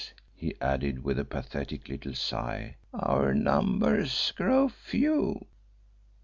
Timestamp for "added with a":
0.59-1.23